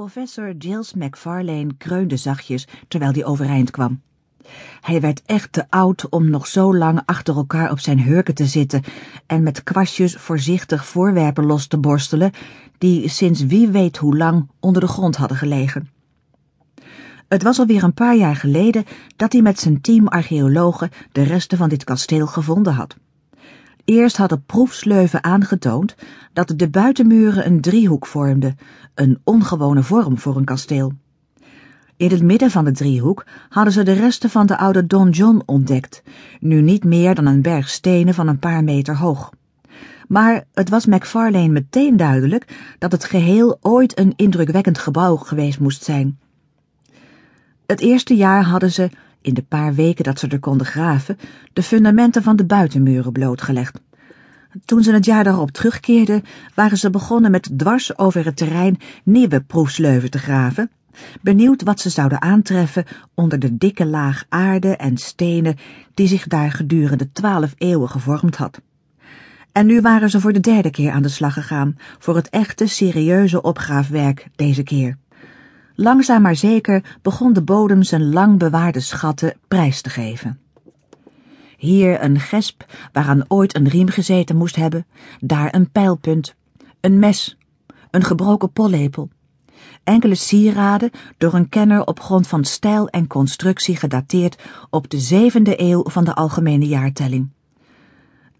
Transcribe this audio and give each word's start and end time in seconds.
Professor 0.00 0.54
Giles 0.58 0.94
McFarlane 0.94 1.74
kreunde 1.78 2.16
zachtjes 2.16 2.66
terwijl 2.88 3.12
hij 3.12 3.24
overeind 3.24 3.70
kwam. 3.70 4.00
Hij 4.80 5.00
werd 5.00 5.22
echt 5.26 5.52
te 5.52 5.64
oud 5.68 6.08
om 6.08 6.30
nog 6.30 6.46
zo 6.46 6.76
lang 6.76 7.02
achter 7.04 7.36
elkaar 7.36 7.70
op 7.70 7.78
zijn 7.78 8.00
hurken 8.00 8.34
te 8.34 8.46
zitten 8.46 8.82
en 9.26 9.42
met 9.42 9.62
kwastjes 9.62 10.14
voorzichtig 10.14 10.86
voorwerpen 10.86 11.46
los 11.46 11.66
te 11.66 11.78
borstelen 11.78 12.32
die 12.78 13.08
sinds 13.08 13.44
wie 13.44 13.68
weet 13.68 13.96
hoe 13.96 14.16
lang 14.16 14.48
onder 14.60 14.80
de 14.80 14.88
grond 14.88 15.16
hadden 15.16 15.36
gelegen. 15.36 15.90
Het 17.28 17.42
was 17.42 17.58
alweer 17.58 17.82
een 17.82 17.94
paar 17.94 18.16
jaar 18.16 18.36
geleden 18.36 18.84
dat 19.16 19.32
hij 19.32 19.42
met 19.42 19.58
zijn 19.58 19.80
team 19.80 20.08
archeologen 20.08 20.90
de 21.12 21.22
resten 21.22 21.58
van 21.58 21.68
dit 21.68 21.84
kasteel 21.84 22.26
gevonden 22.26 22.74
had. 22.74 22.96
Eerst 23.84 24.16
hadden 24.16 24.44
proefsleuven 24.44 25.24
aangetoond 25.24 25.94
dat 26.32 26.52
de 26.56 26.68
buitenmuren 26.68 27.46
een 27.46 27.60
driehoek 27.60 28.06
vormden, 28.06 28.58
een 28.94 29.18
ongewone 29.24 29.82
vorm 29.82 30.18
voor 30.18 30.36
een 30.36 30.44
kasteel. 30.44 30.92
In 31.96 32.10
het 32.10 32.22
midden 32.22 32.50
van 32.50 32.64
de 32.64 32.72
driehoek 32.72 33.26
hadden 33.48 33.72
ze 33.72 33.82
de 33.82 33.92
resten 33.92 34.30
van 34.30 34.46
de 34.46 34.58
oude 34.58 34.86
donjon 34.86 35.42
ontdekt, 35.46 36.02
nu 36.40 36.60
niet 36.60 36.84
meer 36.84 37.14
dan 37.14 37.26
een 37.26 37.42
berg 37.42 37.68
stenen 37.68 38.14
van 38.14 38.28
een 38.28 38.38
paar 38.38 38.64
meter 38.64 38.96
hoog. 38.96 39.30
Maar 40.08 40.44
het 40.54 40.68
was 40.68 40.86
McFarlane 40.86 41.48
meteen 41.48 41.96
duidelijk 41.96 42.74
dat 42.78 42.92
het 42.92 43.04
geheel 43.04 43.58
ooit 43.60 43.98
een 43.98 44.12
indrukwekkend 44.16 44.78
gebouw 44.78 45.16
geweest 45.16 45.60
moest 45.60 45.84
zijn. 45.84 46.18
Het 47.66 47.80
eerste 47.80 48.16
jaar 48.16 48.44
hadden 48.44 48.72
ze, 48.72 48.90
in 49.22 49.34
de 49.34 49.42
paar 49.42 49.74
weken 49.74 50.04
dat 50.04 50.18
ze 50.18 50.28
er 50.28 50.38
konden 50.38 50.66
graven, 50.66 51.18
de 51.52 51.62
fundamenten 51.62 52.22
van 52.22 52.36
de 52.36 52.44
buitenmuren 52.44 53.12
blootgelegd. 53.12 53.80
Toen 54.64 54.82
ze 54.82 54.92
het 54.92 55.04
jaar 55.04 55.24
daarop 55.24 55.50
terugkeerden, 55.50 56.22
waren 56.54 56.78
ze 56.78 56.90
begonnen 56.90 57.30
met 57.30 57.50
dwars 57.56 57.98
over 57.98 58.24
het 58.24 58.36
terrein 58.36 58.78
nieuwe 59.04 59.40
proefsleuven 59.40 60.10
te 60.10 60.18
graven, 60.18 60.70
benieuwd 61.20 61.62
wat 61.62 61.80
ze 61.80 61.90
zouden 61.90 62.22
aantreffen 62.22 62.84
onder 63.14 63.38
de 63.38 63.56
dikke 63.56 63.86
laag 63.86 64.24
aarde 64.28 64.76
en 64.76 64.96
stenen 64.96 65.56
die 65.94 66.08
zich 66.08 66.26
daar 66.26 66.52
gedurende 66.52 67.12
twaalf 67.12 67.54
eeuwen 67.58 67.88
gevormd 67.88 68.36
had. 68.36 68.60
En 69.52 69.66
nu 69.66 69.80
waren 69.80 70.10
ze 70.10 70.20
voor 70.20 70.32
de 70.32 70.40
derde 70.40 70.70
keer 70.70 70.92
aan 70.92 71.02
de 71.02 71.08
slag 71.08 71.32
gegaan, 71.32 71.76
voor 71.98 72.16
het 72.16 72.28
echte 72.28 72.66
serieuze 72.66 73.42
opgraafwerk 73.42 74.28
deze 74.36 74.62
keer. 74.62 74.96
Langzaam 75.80 76.22
maar 76.22 76.36
zeker 76.36 76.98
begon 77.02 77.32
de 77.32 77.42
bodem 77.42 77.82
zijn 77.82 78.12
lang 78.12 78.38
bewaarde 78.38 78.80
schatten 78.80 79.36
prijs 79.48 79.80
te 79.80 79.90
geven. 79.90 80.40
Hier 81.56 82.02
een 82.02 82.20
gesp 82.20 82.64
waaraan 82.92 83.24
ooit 83.28 83.56
een 83.56 83.68
riem 83.68 83.88
gezeten 83.88 84.36
moest 84.36 84.56
hebben, 84.56 84.86
daar 85.20 85.54
een 85.54 85.70
pijlpunt, 85.70 86.34
een 86.80 86.98
mes, 86.98 87.36
een 87.90 88.04
gebroken 88.04 88.52
pollepel, 88.52 89.08
enkele 89.84 90.14
sieraden 90.14 90.90
door 91.18 91.34
een 91.34 91.48
kenner 91.48 91.86
op 91.86 92.00
grond 92.00 92.26
van 92.26 92.44
stijl 92.44 92.88
en 92.88 93.06
constructie 93.06 93.76
gedateerd 93.76 94.42
op 94.70 94.90
de 94.90 94.98
zevende 94.98 95.60
eeuw 95.60 95.84
van 95.88 96.04
de 96.04 96.14
algemene 96.14 96.66
jaartelling. 96.66 97.28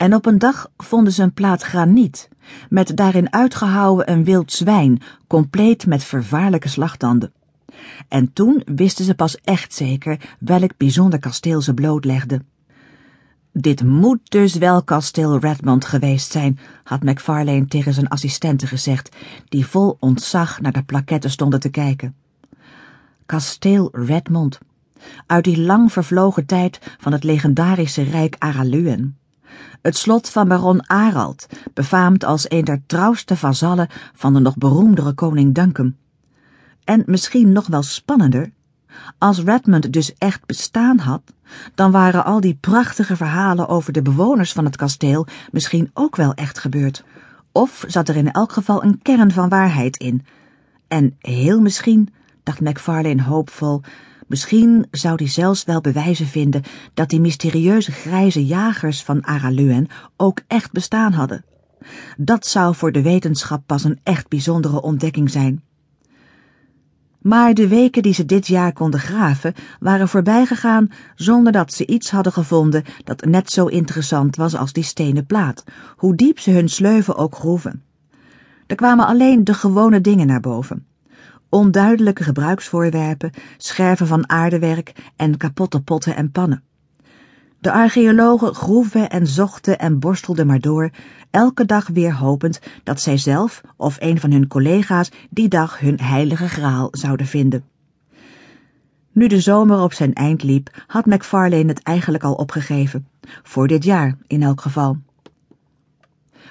En 0.00 0.14
op 0.14 0.26
een 0.26 0.38
dag 0.38 0.70
vonden 0.76 1.12
ze 1.12 1.22
een 1.22 1.32
plaat 1.32 1.62
graniet, 1.62 2.28
met 2.68 2.96
daarin 2.96 3.32
uitgehouwen 3.32 4.10
een 4.10 4.24
wild 4.24 4.52
zwijn, 4.52 5.02
compleet 5.26 5.86
met 5.86 6.04
vervaarlijke 6.04 6.68
slagtanden. 6.68 7.32
En 8.08 8.32
toen 8.32 8.62
wisten 8.64 9.04
ze 9.04 9.14
pas 9.14 9.36
echt 9.40 9.74
zeker 9.74 10.36
welk 10.38 10.76
bijzonder 10.76 11.18
kasteel 11.18 11.60
ze 11.60 11.74
blootlegden. 11.74 12.46
Dit 13.52 13.84
moet 13.84 14.30
dus 14.30 14.54
wel 14.54 14.82
kasteel 14.82 15.38
Redmond 15.38 15.84
geweest 15.84 16.32
zijn, 16.32 16.58
had 16.84 17.02
McFarlane 17.02 17.66
tegen 17.66 17.94
zijn 17.94 18.08
assistenten 18.08 18.68
gezegd, 18.68 19.16
die 19.48 19.66
vol 19.66 19.96
ontzag 19.98 20.60
naar 20.60 20.72
de 20.72 20.82
plaketten 20.82 21.30
stonden 21.30 21.60
te 21.60 21.70
kijken. 21.70 22.14
Kasteel 23.26 23.88
Redmond, 23.92 24.58
uit 25.26 25.44
die 25.44 25.60
lang 25.60 25.92
vervlogen 25.92 26.46
tijd 26.46 26.80
van 26.98 27.12
het 27.12 27.24
legendarische 27.24 28.02
rijk 28.02 28.36
Araluen. 28.38 29.18
Het 29.82 29.96
slot 29.96 30.30
van 30.30 30.48
baron 30.48 30.86
Arald, 30.86 31.46
befaamd 31.74 32.24
als 32.24 32.50
een 32.50 32.64
der 32.64 32.82
trouwste 32.86 33.36
vazallen 33.36 33.88
van 34.14 34.34
de 34.34 34.40
nog 34.40 34.56
beroemdere 34.56 35.12
koning 35.12 35.54
Duncan. 35.54 35.94
En 36.84 37.02
misschien 37.06 37.52
nog 37.52 37.66
wel 37.66 37.82
spannender, 37.82 38.52
als 39.18 39.38
Redmond 39.38 39.92
dus 39.92 40.14
echt 40.18 40.46
bestaan 40.46 40.98
had, 40.98 41.22
dan 41.74 41.90
waren 41.90 42.24
al 42.24 42.40
die 42.40 42.58
prachtige 42.60 43.16
verhalen 43.16 43.68
over 43.68 43.92
de 43.92 44.02
bewoners 44.02 44.52
van 44.52 44.64
het 44.64 44.76
kasteel 44.76 45.26
misschien 45.50 45.90
ook 45.94 46.16
wel 46.16 46.34
echt 46.34 46.58
gebeurd. 46.58 47.04
Of 47.52 47.84
zat 47.86 48.08
er 48.08 48.16
in 48.16 48.32
elk 48.32 48.52
geval 48.52 48.84
een 48.84 49.02
kern 49.02 49.32
van 49.32 49.48
waarheid 49.48 49.96
in. 49.96 50.26
En 50.88 51.16
heel 51.18 51.60
misschien, 51.60 52.14
dacht 52.42 52.60
McFarlane 52.60 53.22
hoopvol, 53.22 53.82
misschien 54.30 54.86
zou 54.90 55.14
hij 55.16 55.28
zelfs 55.28 55.64
wel 55.64 55.80
bewijzen 55.80 56.26
vinden 56.26 56.62
dat 56.94 57.08
die 57.08 57.20
mysterieuze 57.20 57.92
grijze 57.92 58.46
jagers 58.46 59.02
van 59.02 59.26
Araluen 59.26 59.86
ook 60.16 60.40
echt 60.46 60.72
bestaan 60.72 61.12
hadden. 61.12 61.44
Dat 62.16 62.46
zou 62.46 62.74
voor 62.74 62.92
de 62.92 63.02
wetenschap 63.02 63.62
pas 63.66 63.84
een 63.84 64.00
echt 64.02 64.28
bijzondere 64.28 64.82
ontdekking 64.82 65.30
zijn. 65.30 65.62
Maar 67.20 67.54
de 67.54 67.68
weken 67.68 68.02
die 68.02 68.14
ze 68.14 68.24
dit 68.24 68.46
jaar 68.46 68.72
konden 68.72 69.00
graven 69.00 69.54
waren 69.80 70.08
voorbijgegaan 70.08 70.88
zonder 71.14 71.52
dat 71.52 71.72
ze 71.72 71.86
iets 71.86 72.10
hadden 72.10 72.32
gevonden 72.32 72.84
dat 73.04 73.24
net 73.24 73.50
zo 73.50 73.66
interessant 73.66 74.36
was 74.36 74.56
als 74.56 74.72
die 74.72 74.84
stenen 74.84 75.26
plaat, 75.26 75.64
hoe 75.96 76.14
diep 76.14 76.38
ze 76.38 76.50
hun 76.50 76.68
sleuven 76.68 77.16
ook 77.16 77.34
groeven. 77.34 77.82
Er 78.66 78.76
kwamen 78.76 79.06
alleen 79.06 79.44
de 79.44 79.54
gewone 79.54 80.00
dingen 80.00 80.26
naar 80.26 80.40
boven. 80.40 80.86
Onduidelijke 81.50 82.24
gebruiksvoorwerpen, 82.24 83.32
scherven 83.56 84.06
van 84.06 84.28
aardewerk 84.28 84.92
en 85.16 85.36
kapotte 85.36 85.80
potten 85.80 86.16
en 86.16 86.30
pannen. 86.30 86.62
De 87.58 87.72
archeologen 87.72 88.54
groeven 88.54 89.10
en 89.10 89.26
zochten 89.26 89.78
en 89.78 89.98
borstelden 89.98 90.46
maar 90.46 90.60
door, 90.60 90.90
elke 91.30 91.64
dag 91.64 91.88
weer 91.88 92.14
hopend 92.14 92.60
dat 92.82 93.00
zij 93.00 93.16
zelf 93.16 93.60
of 93.76 93.96
een 94.00 94.20
van 94.20 94.32
hun 94.32 94.48
collega's 94.48 95.10
die 95.30 95.48
dag 95.48 95.78
hun 95.78 96.00
heilige 96.00 96.48
graal 96.48 96.88
zouden 96.90 97.26
vinden. 97.26 97.64
Nu 99.12 99.26
de 99.26 99.40
zomer 99.40 99.80
op 99.80 99.92
zijn 99.92 100.14
eind 100.14 100.42
liep, 100.42 100.84
had 100.86 101.06
McFarlane 101.06 101.66
het 101.66 101.82
eigenlijk 101.82 102.24
al 102.24 102.34
opgegeven. 102.34 103.08
Voor 103.42 103.66
dit 103.66 103.84
jaar, 103.84 104.16
in 104.26 104.42
elk 104.42 104.60
geval. 104.60 104.96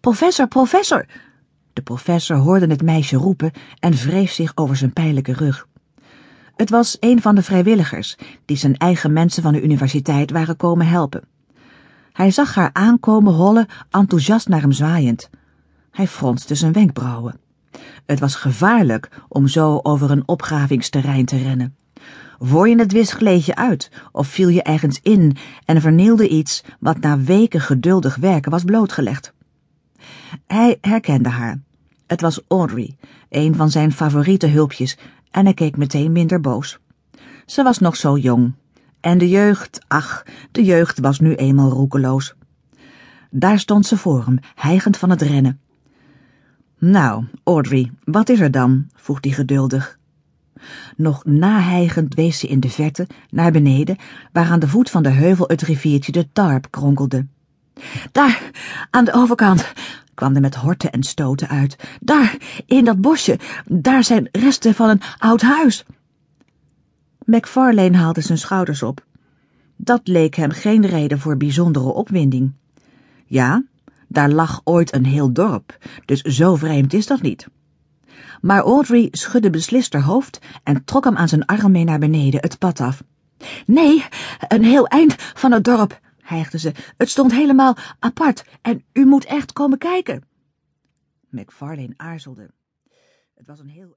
Professor, 0.00 0.48
professor! 0.48 1.06
De 1.80 1.86
professor 1.86 2.36
hoorde 2.36 2.66
het 2.66 2.82
meisje 2.82 3.16
roepen 3.16 3.50
en 3.78 3.92
wreef 3.92 4.32
zich 4.32 4.52
over 4.54 4.76
zijn 4.76 4.92
pijnlijke 4.92 5.32
rug. 5.32 5.68
Het 6.56 6.70
was 6.70 6.96
een 7.00 7.20
van 7.22 7.34
de 7.34 7.42
vrijwilligers 7.42 8.16
die 8.44 8.56
zijn 8.56 8.76
eigen 8.76 9.12
mensen 9.12 9.42
van 9.42 9.52
de 9.52 9.62
universiteit 9.62 10.30
waren 10.30 10.56
komen 10.56 10.86
helpen. 10.86 11.24
Hij 12.12 12.30
zag 12.30 12.54
haar 12.54 12.70
aankomen 12.72 13.32
hollen, 13.32 13.66
enthousiast 13.90 14.48
naar 14.48 14.60
hem 14.60 14.72
zwaaiend. 14.72 15.30
Hij 15.90 16.08
fronste 16.08 16.54
zijn 16.54 16.72
wenkbrauwen. 16.72 17.40
Het 18.06 18.20
was 18.20 18.34
gevaarlijk 18.34 19.08
om 19.28 19.48
zo 19.48 19.80
over 19.82 20.10
een 20.10 20.28
opgravingsterrein 20.28 21.24
te 21.24 21.36
rennen. 21.36 21.76
Voor 22.38 22.68
je 22.68 22.78
het 22.78 22.92
wist 22.92 23.12
gleed 23.12 23.44
je 23.44 23.54
uit 23.54 23.90
of 24.12 24.28
viel 24.28 24.48
je 24.48 24.62
ergens 24.62 25.00
in 25.02 25.36
en 25.64 25.80
vernielde 25.80 26.28
iets 26.28 26.64
wat 26.80 27.00
na 27.00 27.18
weken 27.18 27.60
geduldig 27.60 28.16
werken 28.16 28.50
was 28.50 28.64
blootgelegd. 28.64 29.32
Hij 30.46 30.78
herkende 30.80 31.28
haar. 31.28 31.60
Het 32.10 32.20
was 32.20 32.40
Audrey, 32.48 32.96
een 33.28 33.54
van 33.54 33.70
zijn 33.70 33.92
favoriete 33.92 34.46
hulpjes, 34.46 34.98
en 35.30 35.44
hij 35.44 35.54
keek 35.54 35.76
meteen 35.76 36.12
minder 36.12 36.40
boos. 36.40 36.78
Ze 37.46 37.62
was 37.62 37.78
nog 37.78 37.96
zo 37.96 38.16
jong. 38.16 38.52
En 39.00 39.18
de 39.18 39.28
jeugd, 39.28 39.80
ach, 39.88 40.24
de 40.52 40.64
jeugd 40.64 40.98
was 40.98 41.20
nu 41.20 41.34
eenmaal 41.34 41.70
roekeloos. 41.70 42.34
Daar 43.30 43.58
stond 43.58 43.86
ze 43.86 43.96
voor 43.96 44.24
hem, 44.24 44.38
hijgend 44.54 44.96
van 44.96 45.10
het 45.10 45.22
rennen. 45.22 45.60
Nou, 46.78 47.24
Audrey, 47.44 47.92
wat 48.04 48.28
is 48.28 48.40
er 48.40 48.50
dan? 48.50 48.86
vroeg 48.94 49.18
hij 49.20 49.32
geduldig. 49.32 49.98
Nog 50.96 51.24
nahijgend 51.24 52.14
wees 52.14 52.38
ze 52.38 52.46
in 52.46 52.60
de 52.60 52.70
verte, 52.70 53.06
naar 53.28 53.52
beneden, 53.52 53.96
waar 54.32 54.50
aan 54.50 54.60
de 54.60 54.68
voet 54.68 54.90
van 54.90 55.02
de 55.02 55.10
heuvel 55.10 55.48
het 55.48 55.62
riviertje 55.62 56.12
de 56.12 56.28
Tarp 56.32 56.70
kronkelde. 56.70 57.26
Daar, 58.12 58.50
aan 58.90 59.04
de 59.04 59.12
overkant, 59.12 59.72
kwam 60.20 60.34
er 60.34 60.40
met 60.40 60.54
horten 60.54 60.92
en 60.92 61.02
stoten 61.02 61.48
uit. 61.48 61.76
Daar, 62.00 62.36
in 62.66 62.84
dat 62.84 63.00
bosje, 63.00 63.38
daar 63.66 64.04
zijn 64.04 64.28
resten 64.32 64.74
van 64.74 64.88
een 64.88 65.00
oud 65.18 65.40
huis. 65.40 65.84
McFarlane 67.24 67.96
haalde 67.96 68.20
zijn 68.20 68.38
schouders 68.38 68.82
op. 68.82 69.04
Dat 69.76 70.00
leek 70.04 70.34
hem 70.34 70.50
geen 70.50 70.86
reden 70.86 71.18
voor 71.18 71.36
bijzondere 71.36 71.92
opwinding. 71.92 72.52
Ja, 73.26 73.64
daar 74.08 74.30
lag 74.30 74.60
ooit 74.64 74.94
een 74.94 75.04
heel 75.04 75.32
dorp, 75.32 75.78
dus 76.04 76.20
zo 76.20 76.56
vreemd 76.56 76.92
is 76.92 77.06
dat 77.06 77.22
niet. 77.22 77.46
Maar 78.40 78.62
Audrey 78.62 79.08
schudde 79.10 79.50
beslist 79.50 79.92
haar 79.92 80.02
hoofd 80.02 80.38
en 80.62 80.84
trok 80.84 81.04
hem 81.04 81.16
aan 81.16 81.28
zijn 81.28 81.46
arm 81.46 81.72
mee 81.72 81.84
naar 81.84 81.98
beneden 81.98 82.40
het 82.40 82.58
pad 82.58 82.80
af. 82.80 83.02
Nee, 83.66 84.04
een 84.48 84.64
heel 84.64 84.86
eind 84.86 85.14
van 85.18 85.52
het 85.52 85.64
dorp, 85.64 86.00
hijgde 86.30 86.58
ze. 86.58 86.72
Het 86.96 87.08
stond 87.08 87.32
helemaal 87.32 87.76
apart 87.98 88.44
en 88.62 88.84
u 88.92 89.04
moet 89.04 89.24
echt 89.24 89.52
komen 89.52 89.78
kijken. 89.78 90.24
McFarlane 91.28 91.94
aarzelde. 91.96 92.50
Het 93.34 93.46
was 93.46 93.58
een 93.58 93.68
heel 93.68 93.88